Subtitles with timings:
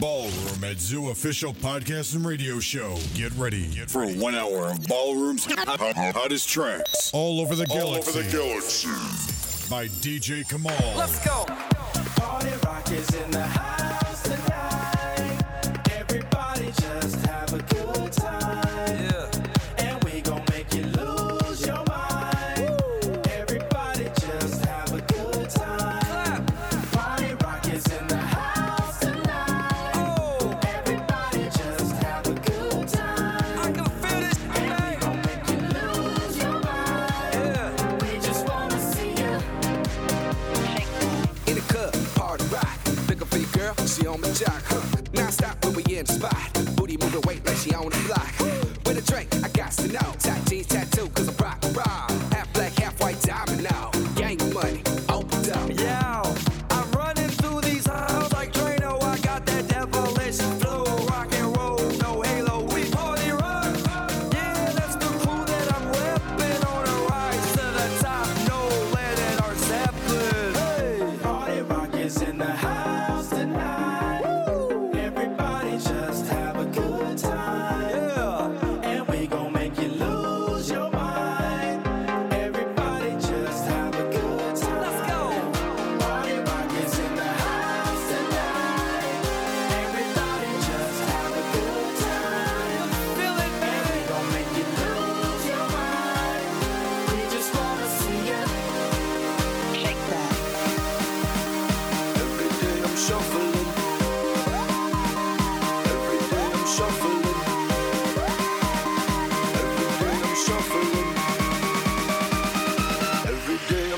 [0.00, 2.96] Ballroom at Zoo official podcast and radio show.
[3.14, 4.18] Get ready, Get for ready.
[4.18, 5.80] one hour of Ballroom's hot,
[6.14, 8.10] hottest tracks all over the galaxy.
[8.10, 8.88] All over the galaxy
[9.70, 10.96] by DJ Kmal.
[10.96, 11.44] Let's go.
[12.20, 13.85] Party rock is in the house.
[46.04, 46.76] spot.
[46.76, 48.35] Booty moving weight like she on the block.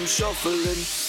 [0.08, 1.08] shuffling.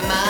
[0.00, 0.29] 干嘛？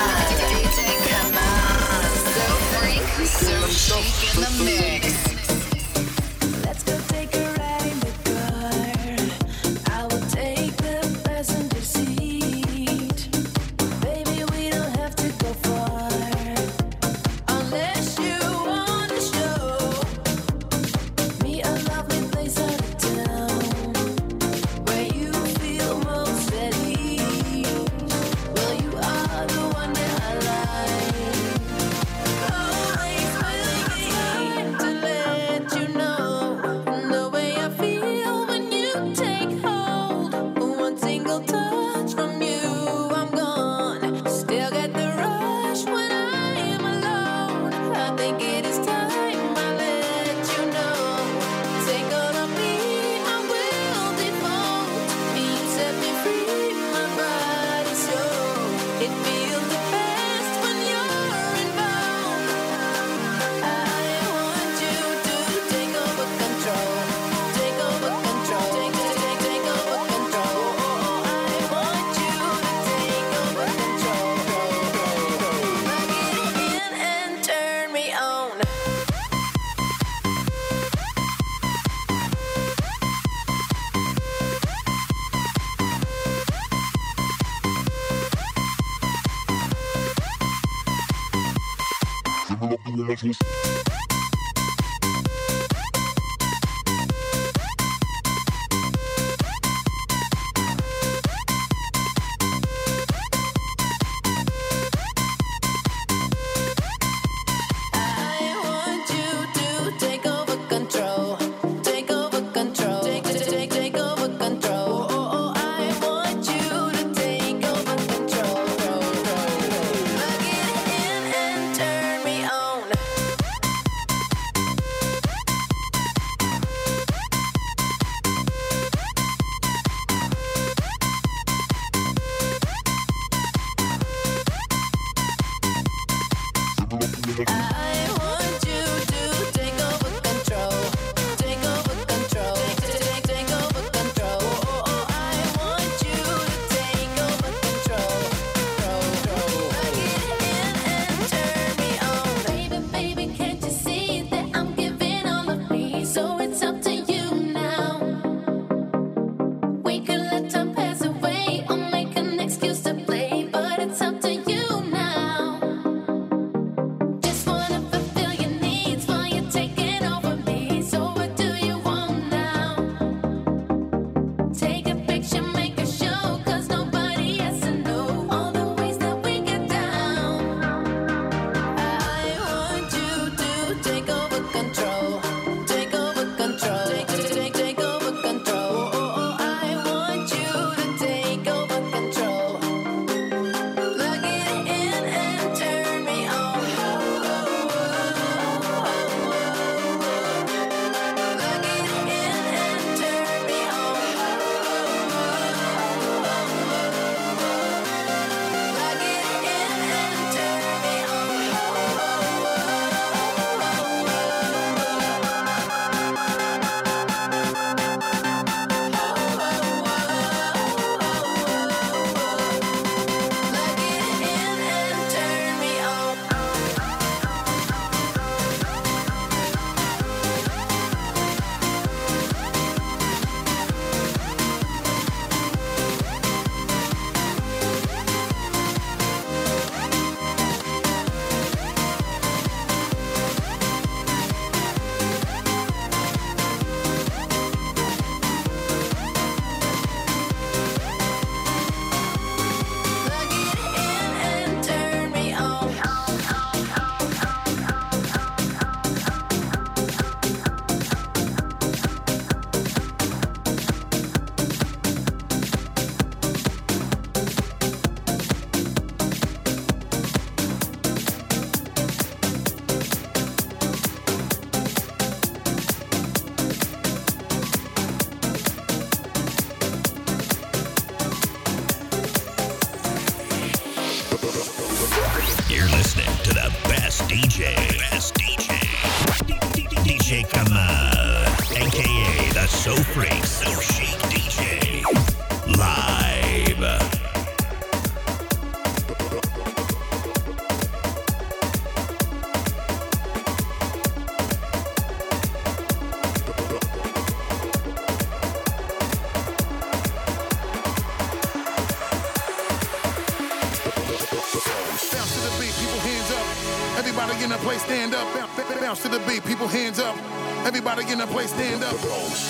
[318.70, 319.98] Bounce to the beat, people hands up.
[320.46, 321.74] Everybody in the place, stand up.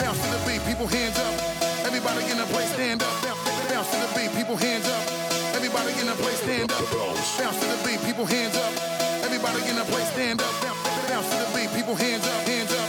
[0.00, 1.36] Bounce to the beat, people hands up.
[1.84, 3.12] Everybody in the place, stand up.
[3.68, 5.04] Bounce to the beat, people hands up.
[5.52, 6.80] Everybody in the place, stand up.
[7.36, 8.72] Bounce to the beat, people hands up.
[9.20, 10.54] Everybody in the place, stand up.
[11.12, 12.79] Bounce to the beat, people hands up, hands up.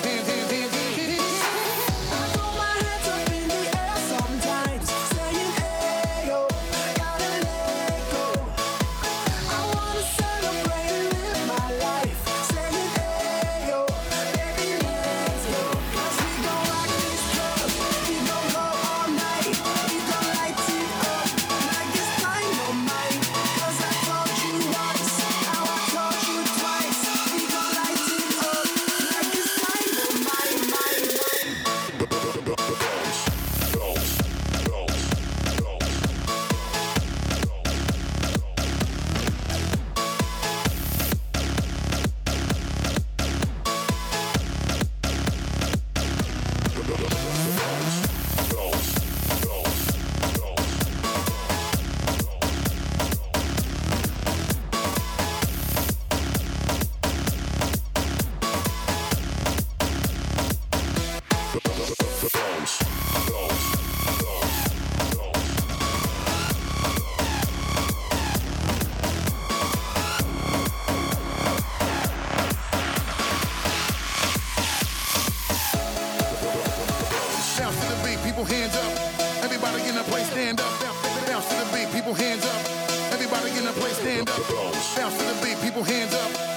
[85.72, 86.51] people hands up.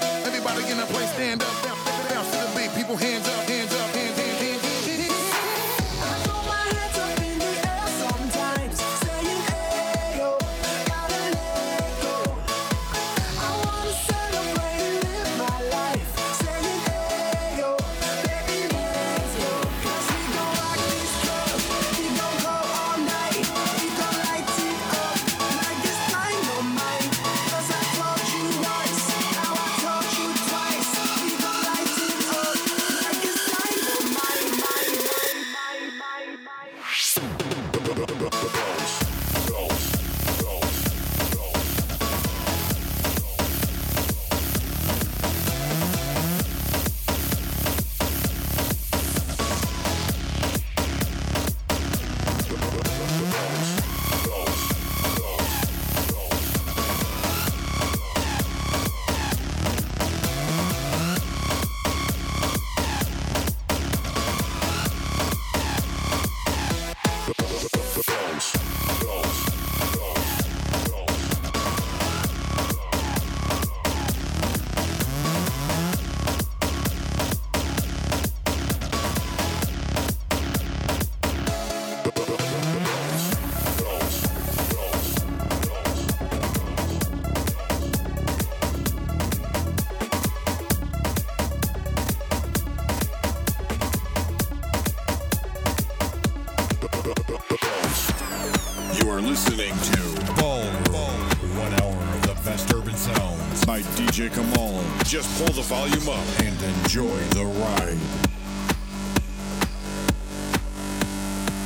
[99.15, 101.21] are listening to Ballroom,
[101.57, 104.83] one hour of the best urban sounds by DJ Kmal.
[105.05, 107.97] Just pull the volume up and enjoy the ride.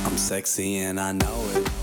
[0.06, 1.79] I'm sexy and I know it.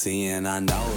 [0.00, 0.46] seeing.
[0.46, 0.89] I know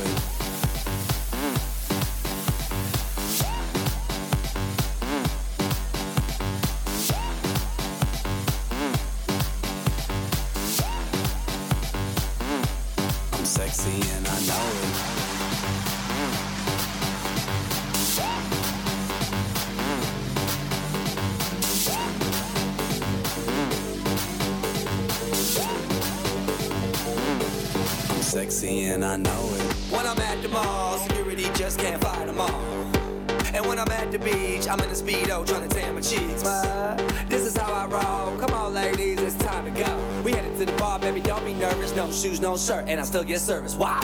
[40.93, 41.95] bar, baby, don't be nervous.
[41.95, 43.75] No shoes, no shirt, and I still get service.
[43.75, 44.03] Watch.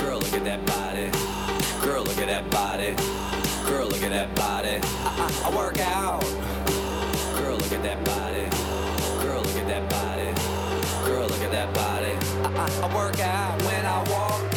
[0.00, 1.10] Girl, look at that body.
[1.82, 2.94] Girl, look at that body.
[3.66, 4.80] Girl, look at that body.
[4.82, 6.20] I, I, I work out.
[7.38, 8.44] Girl, look at that body.
[9.24, 10.30] Girl, look at that body.
[11.06, 12.12] Girl, look at that body.
[12.44, 14.49] I, I, I work out when I walk.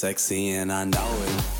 [0.00, 1.59] sexy and I know it.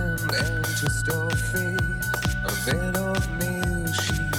[0.33, 1.79] and to store feet
[2.45, 4.30] a bit of me she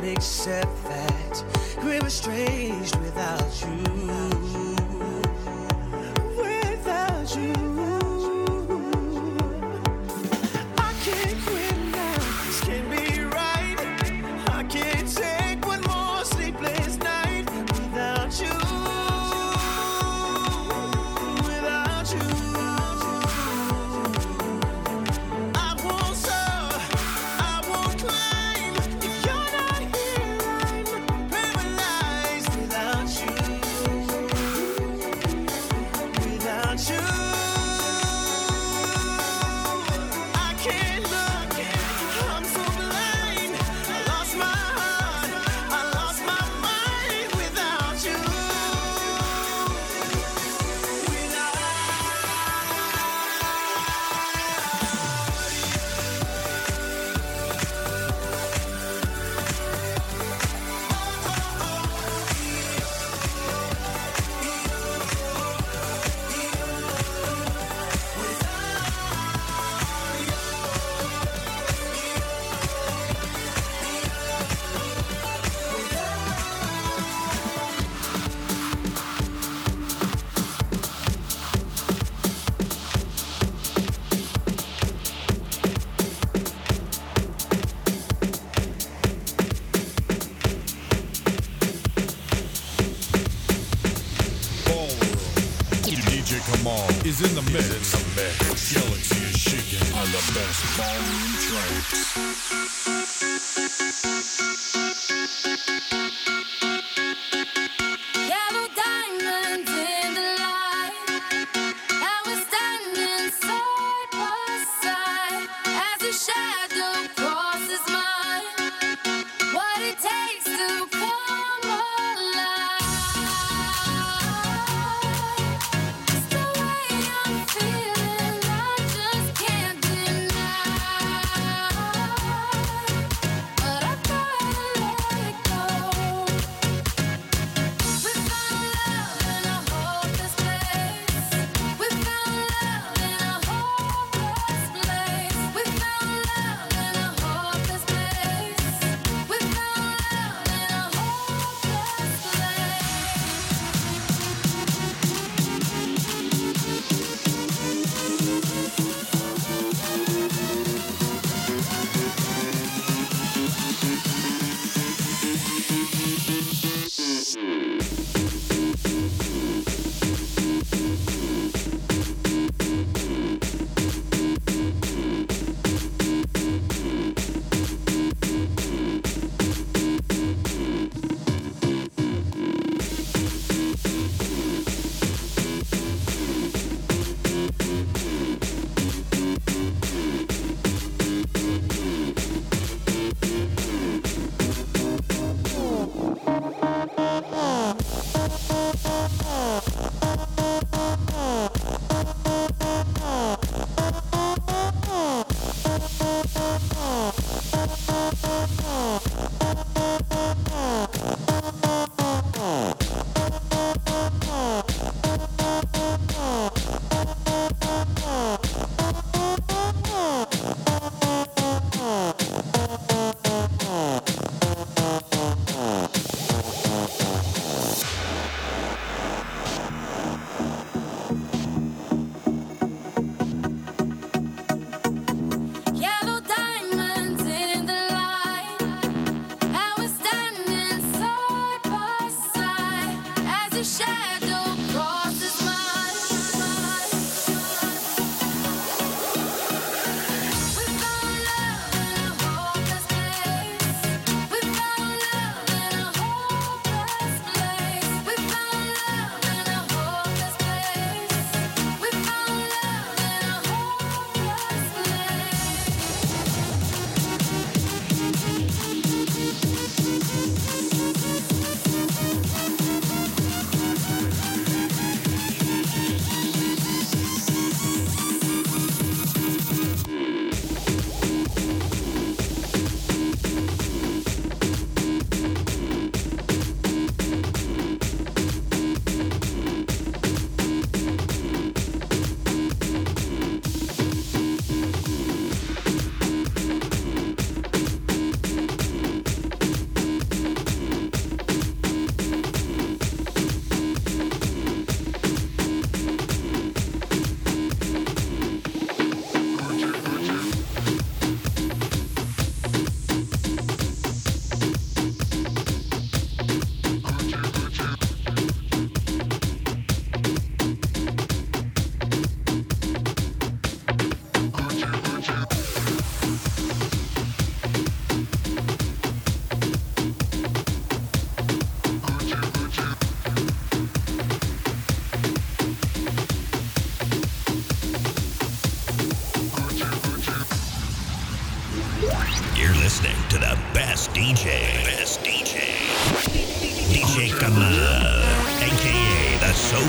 [0.00, 1.44] can't accept that
[1.84, 4.63] we're estranged without you.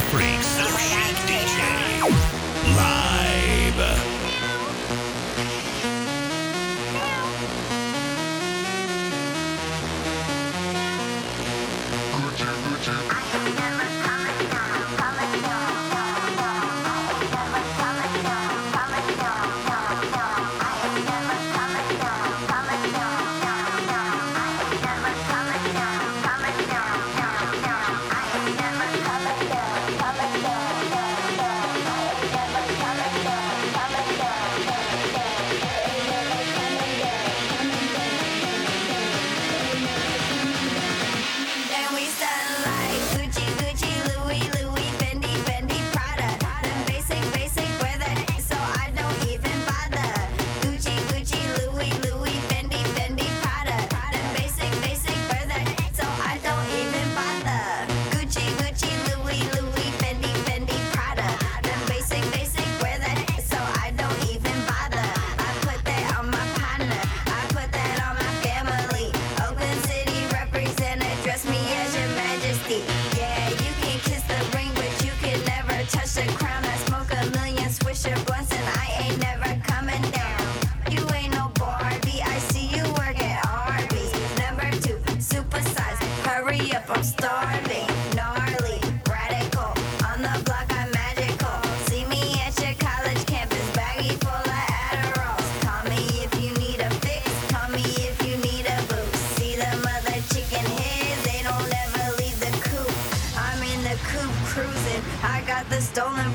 [0.01, 0.54] Freaks.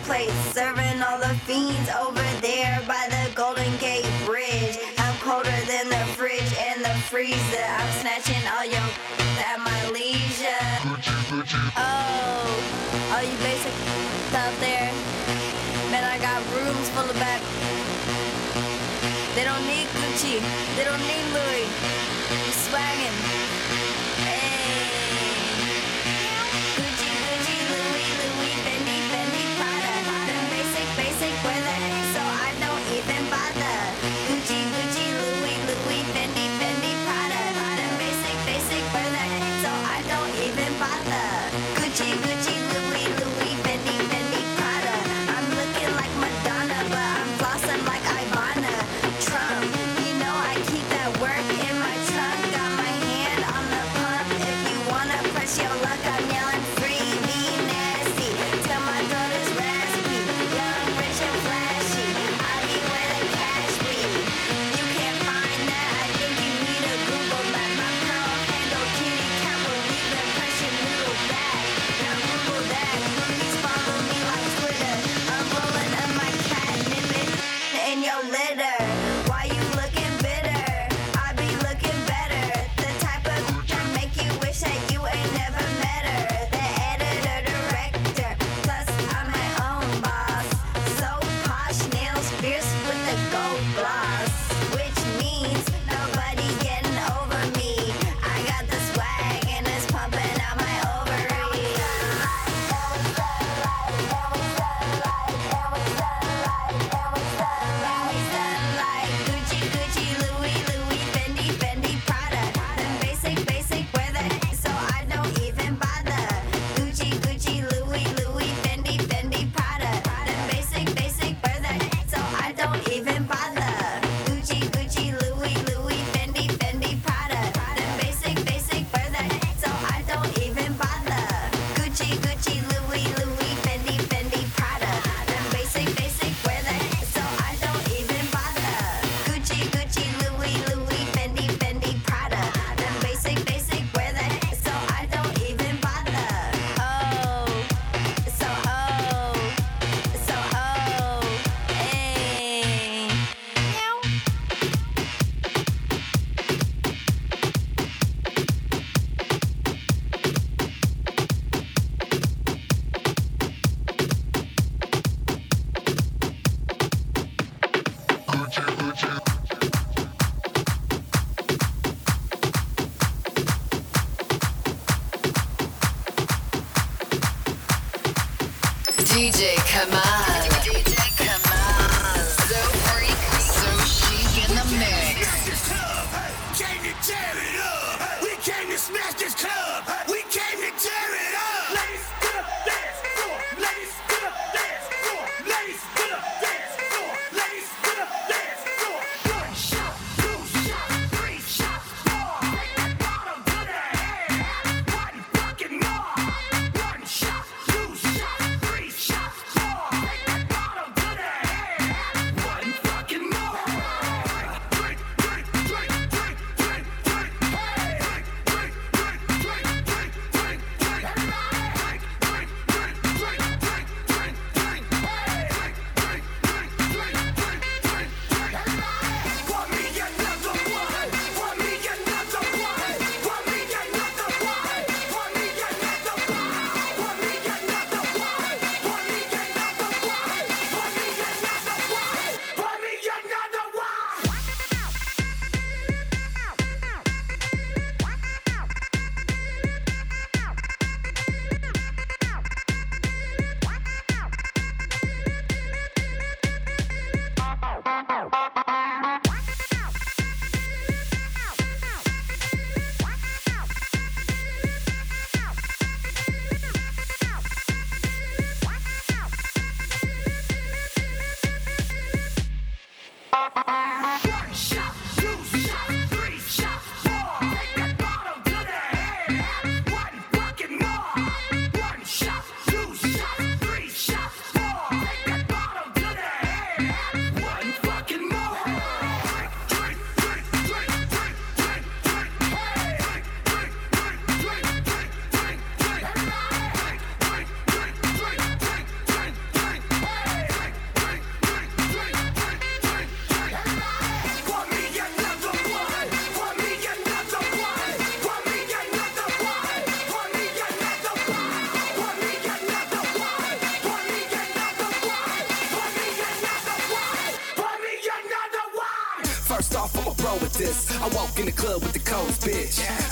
[0.05, 4.79] plates, serving all the fiends over there by the Golden Gate Bridge.
[4.99, 7.67] I'm colder than the fridge and the freezer.
[7.79, 8.87] I'm snatching all your
[9.51, 10.67] at my leisure.
[11.77, 13.75] Oh, all you basic
[14.35, 14.93] out there.
[15.91, 17.41] Man, I got rooms full of bad.
[19.35, 20.41] They don't need Gucci,
[20.77, 21.67] they don't need Louis.
[22.31, 23.20] I'm swaggin'.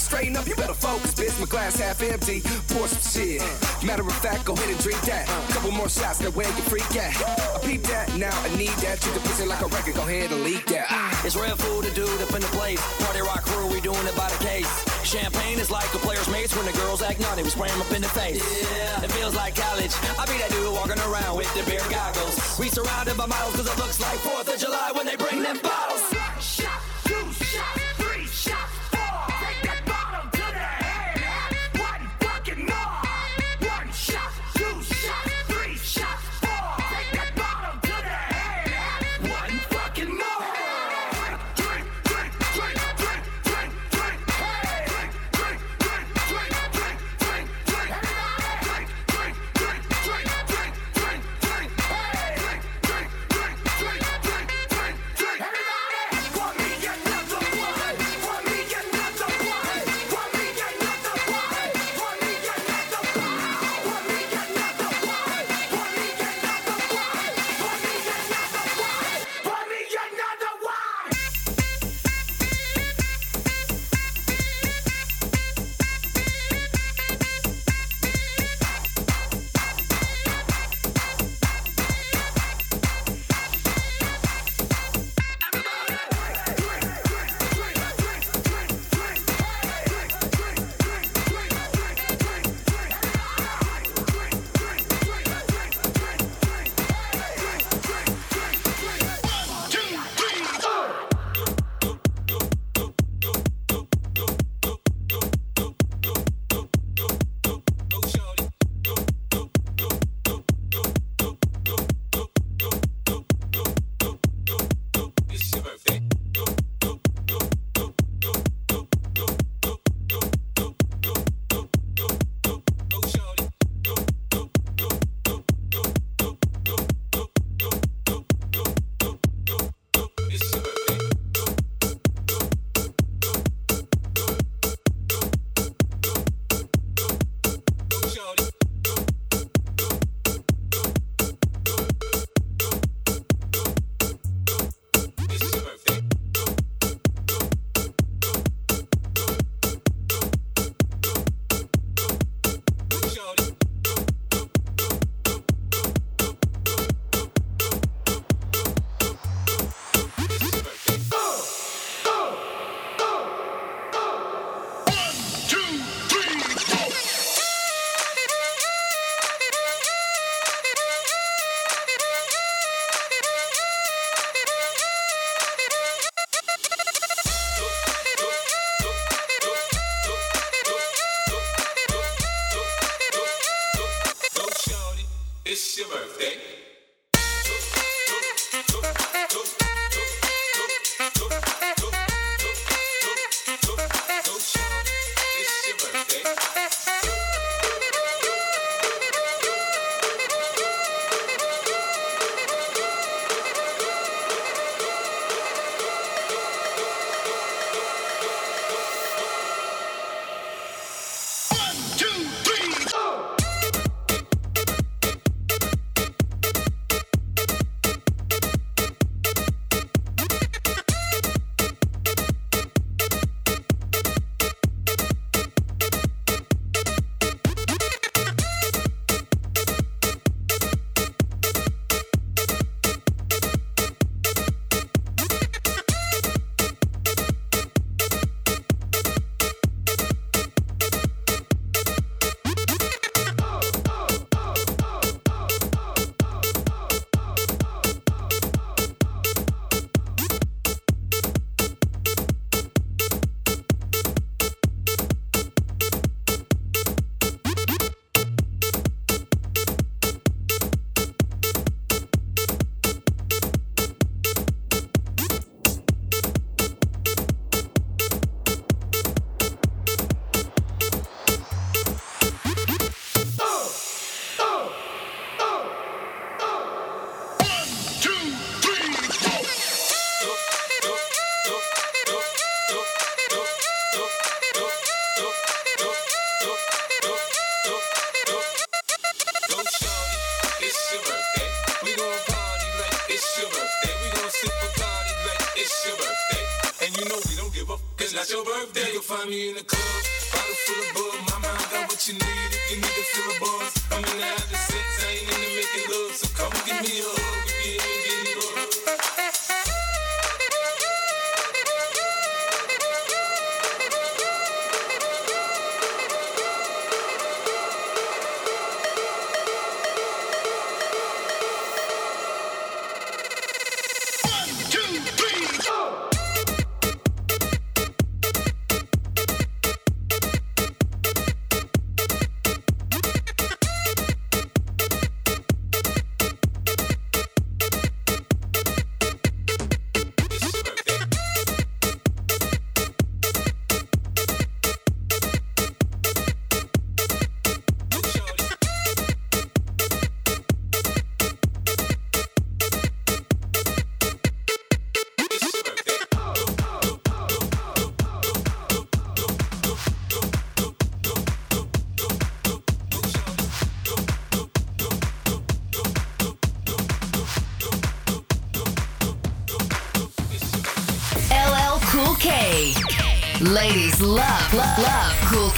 [0.09, 1.39] straighten up, you better focus, bitch.
[1.39, 2.41] My glass half empty,
[2.73, 3.43] pour some shit.
[3.85, 5.29] Matter of fact, go ahead and drink that.
[5.53, 7.13] Couple more shots, that way you freak out.
[7.55, 9.01] I peep that, now I need that.
[9.01, 10.87] Treat the pussy like a record, go ahead and leak that.
[10.89, 11.13] Ah.
[11.25, 12.81] It's real food to do up in the place.
[13.05, 14.71] Party rock crew, we doing it by the case.
[15.05, 17.93] Champagne is like a player's mates when the girls act naughty, we spray them up
[17.93, 18.41] in the face.
[18.73, 19.93] Yeah, it feels like college.
[20.19, 22.59] I be that dude walking around with the beer goggles.
[22.59, 25.59] We surrounded by miles, cause it looks like 4th of July when they bring them
[25.63, 26.18] bottles.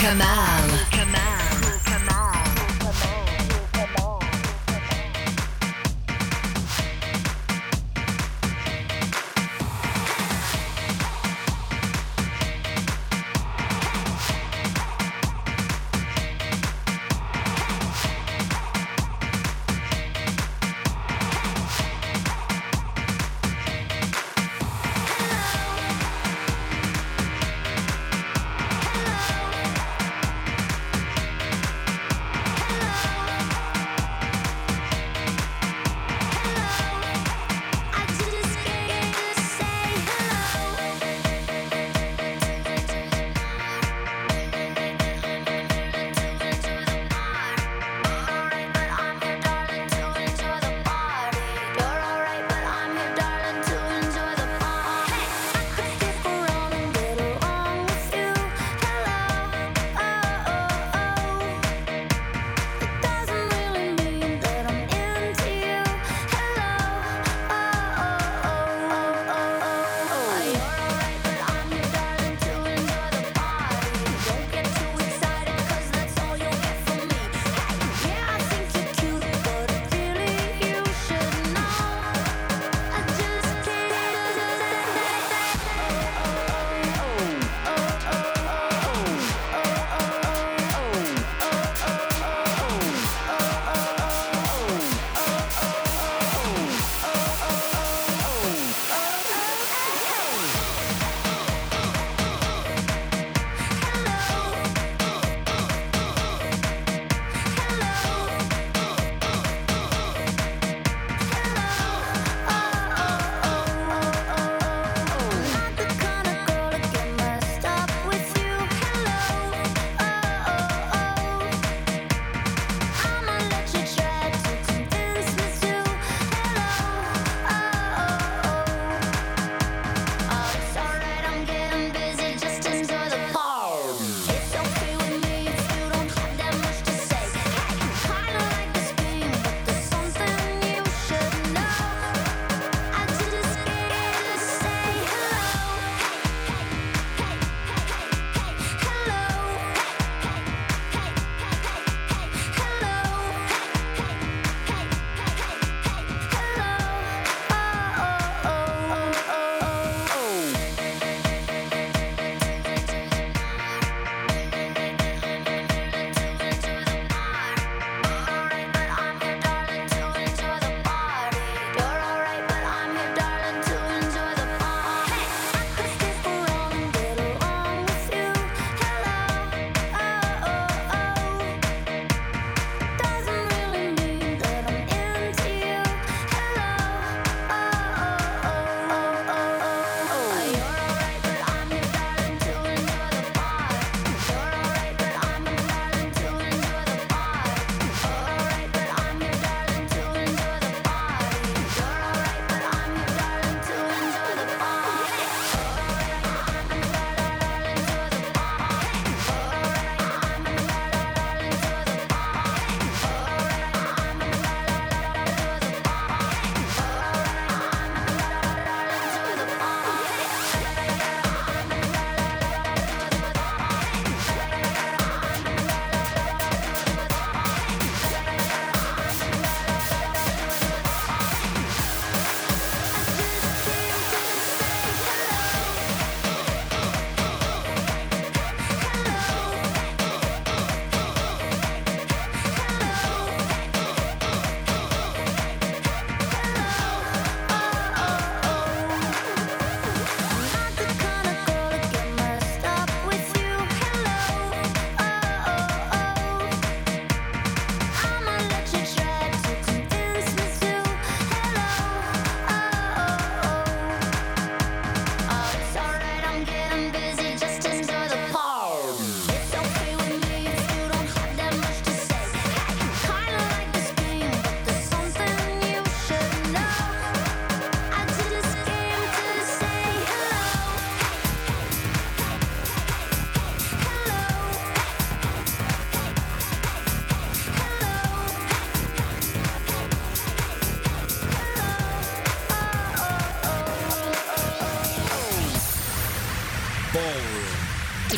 [0.01, 0.70] Kmal.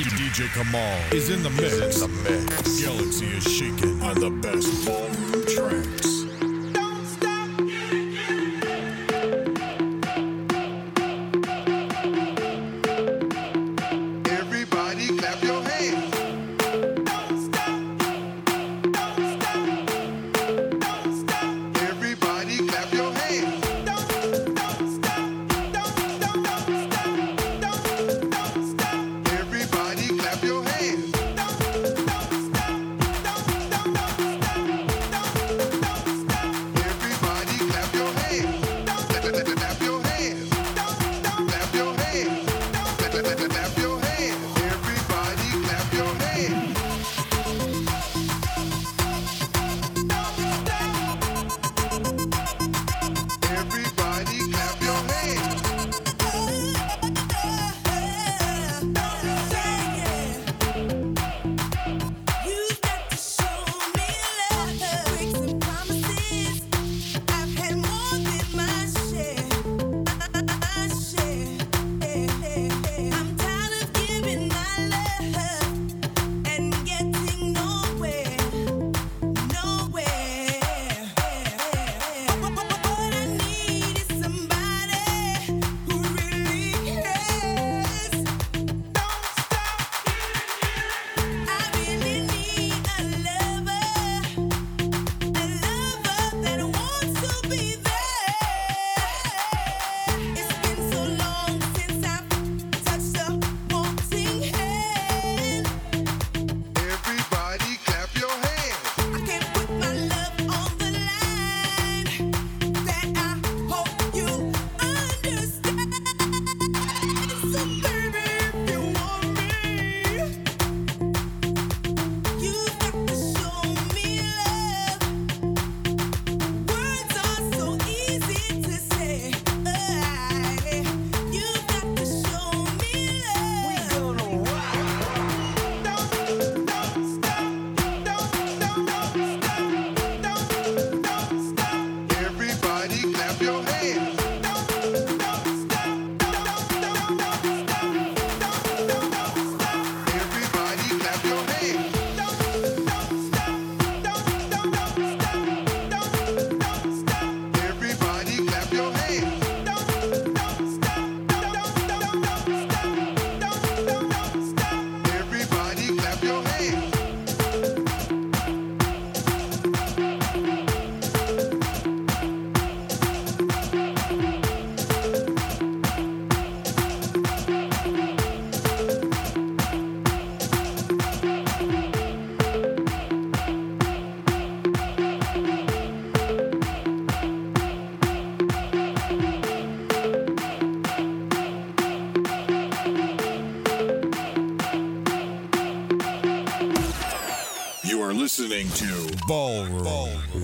[0.01, 2.01] DJ Kmal is in the mix.
[2.01, 2.83] the mix.
[2.83, 6.12] Galaxy is shaking on the best ballroom tracks.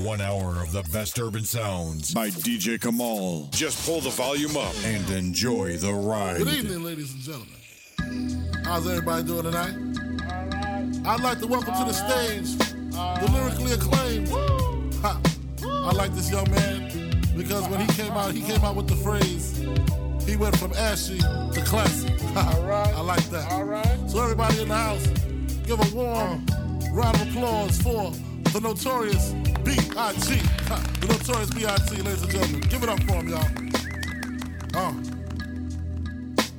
[0.08, 3.50] One hour of the best urban sounds by DJ Kmal.
[3.50, 6.38] Just pull the volume up and enjoy the ride.
[6.38, 8.64] Good evening, ladies and gentlemen.
[8.64, 9.74] How's everybody doing tonight?
[11.06, 14.28] I'd like to welcome to the stage the lyrically acclaimed.
[15.02, 15.20] Ha.
[15.62, 18.96] I like this young man because when he came out, he came out with the
[18.96, 19.58] phrase,
[20.26, 22.08] he went from ashy to classy.
[22.32, 22.94] Ha.
[22.96, 23.52] I like that.
[23.52, 23.98] All right.
[24.08, 25.06] So everybody in the house,
[25.66, 26.46] give a warm
[26.94, 28.10] round of applause for
[28.52, 29.34] the notorious
[29.68, 30.40] B.I.G.
[31.00, 31.96] The notorious B.I.G.
[32.00, 33.44] Ladies and gentlemen, give it up for him, y'all.
[34.74, 34.94] Uh.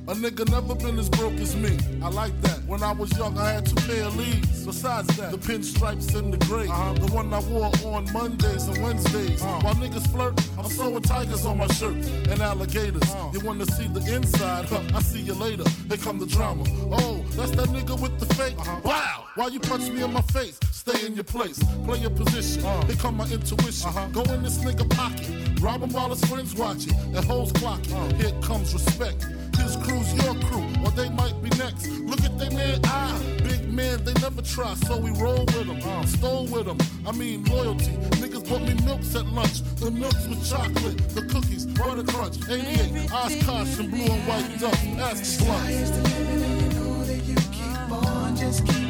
[0.06, 1.76] A nigga never been as broke as me.
[2.02, 2.62] I like that.
[2.66, 4.64] When I was young, I had two pair of leads.
[4.64, 6.68] Besides that, the pinstripes and the gray.
[6.68, 6.94] Uh-huh.
[6.94, 9.42] The one I wore on Mondays and Wednesdays.
[9.42, 9.60] Uh-huh.
[9.62, 13.02] While niggas flirt, I'm sewing tigers on my shirt and alligators.
[13.02, 13.30] Uh-huh.
[13.32, 14.66] You wanna see the inside?
[14.66, 15.64] Huh, I see you later.
[15.88, 16.62] Here come the drama.
[16.92, 18.56] Oh, that's that nigga with the fake.
[18.84, 19.19] Wow!
[19.40, 20.60] Why you punch me in my face?
[20.70, 21.58] Stay in your place.
[21.86, 22.62] Play your position.
[22.62, 22.84] Uh.
[22.84, 23.88] Here come my intuition.
[23.88, 24.06] Uh-huh.
[24.08, 25.30] Go in this nigga pocket.
[25.62, 26.92] Rob him while his friends watching.
[27.16, 27.94] And hoes clocking.
[27.94, 28.14] Uh.
[28.16, 29.24] Here comes respect.
[29.56, 31.88] His crew's your crew, or they might be next.
[31.88, 33.18] Look at they man eye.
[33.42, 35.80] Big man, they never try, so we roll with them.
[35.82, 36.04] Uh.
[36.04, 36.76] Stole with them.
[37.06, 37.96] I mean, loyalty.
[38.20, 39.62] Niggas bought me milks at lunch.
[39.76, 42.36] The milks with chocolate, the cookies, butter crunch.
[42.46, 44.78] 88, Oshkosh, and blue and white duck.
[45.00, 45.70] Ask the blunt.
[48.38, 48.89] Just keep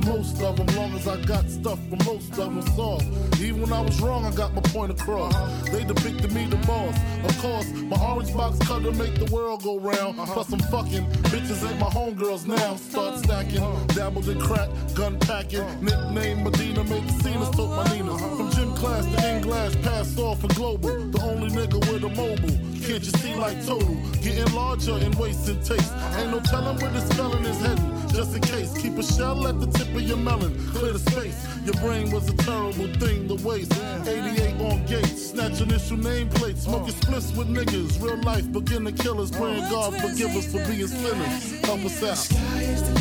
[0.51, 0.59] you can have what you want.
[0.59, 0.59] Be what you want.
[0.59, 0.59] Sky is the limit, and you know that you keep on.
[0.59, 0.59] Just keep on pressing on.
[0.59, 2.29] Sky is the limit, and you know them long as I got stuff from most
[2.31, 3.05] of them soft.
[3.41, 5.33] Even when I was wrong, I got my point across.
[5.69, 6.95] They depicted me the boss.
[7.23, 10.19] Of course, my orange box cutter make the world go round.
[10.19, 10.33] Uh-huh.
[10.33, 12.75] Plus I'm fucking bitches ain't my homegirls now.
[12.75, 13.17] Start uh-huh.
[13.23, 13.85] stacking, uh-huh.
[13.87, 15.65] dabbled in crack, gun packing.
[15.81, 18.17] Nickname Medina, make the scenes, took my Nina.
[18.17, 20.89] From gym class to in glass, pass off and global.
[21.11, 22.57] The only nigga with a mobile.
[22.85, 23.95] Can't you see like total?
[24.21, 25.11] Getting larger and
[25.63, 25.93] taste.
[26.17, 27.91] Ain't no telling where this felon is heading.
[28.09, 30.40] Just in case, keep a shell at the tip of your melon.
[30.49, 31.45] Clear the space.
[31.65, 33.73] Your brain was a terrible thing to waste.
[34.07, 36.59] 88 on gates, snatch initial nameplates.
[36.59, 38.01] Smoking splits with niggas.
[38.01, 41.61] Real life begin to kill us, Praying God forgive us for being sinners.
[41.61, 43.00] Help us out.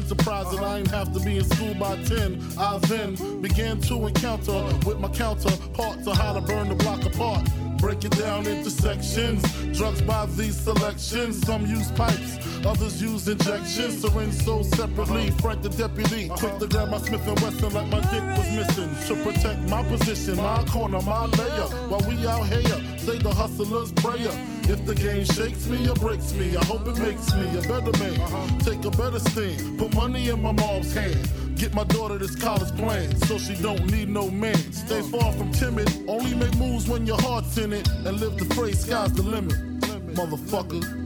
[0.00, 4.06] Enterprise and I ain't have to be in school by 10, I then began to
[4.06, 7.46] encounter with my counterpart to how to burn the block apart.
[7.78, 9.42] Break it down into sections.
[9.76, 11.44] Drugs by these selections.
[11.46, 12.36] Some use pipes,
[12.66, 14.00] others use injections.
[14.00, 15.28] Syringe sold separately.
[15.28, 15.42] Uh-huh.
[15.42, 16.36] Frank the deputy, uh-huh.
[16.36, 18.90] quick to grab my Smith and Wesson like my dick was missing.
[19.08, 20.72] To protect my position, my uh-huh.
[20.72, 21.68] corner, my layer.
[21.88, 24.32] While we out here, say the hustler's prayer.
[24.68, 27.92] If the game shakes me or breaks me, I hope it makes me a better
[27.98, 28.58] man.
[28.60, 31.28] Take a better stand, put money in my mom's hand.
[31.56, 34.56] Get my daughter this college plan so she don't need no man.
[34.72, 37.86] Stay far from timid, only make moves when your heart's in it.
[38.06, 39.80] And live the phrase, sky's the limit.
[40.14, 40.99] Motherfucker,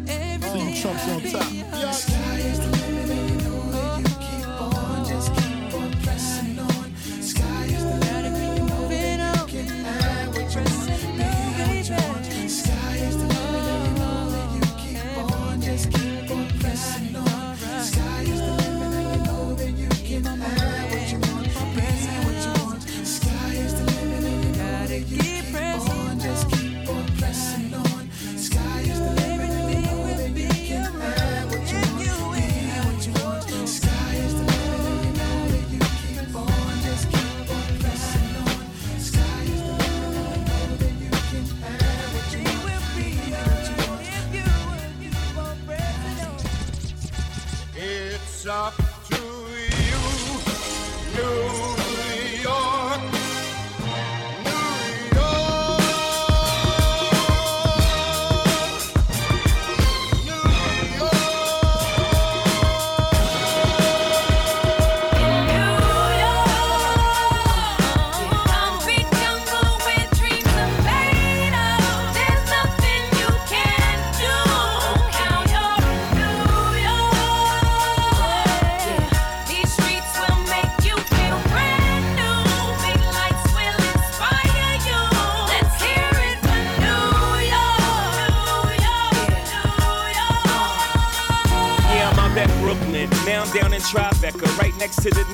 [0.73, 2.94] chumps on top.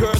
[0.00, 0.19] blinding.